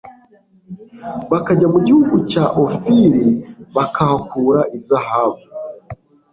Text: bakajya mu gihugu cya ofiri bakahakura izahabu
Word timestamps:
bakajya 1.31 1.67
mu 1.73 1.79
gihugu 1.85 2.15
cya 2.31 2.45
ofiri 2.65 3.27
bakahakura 3.75 4.61
izahabu 4.77 5.43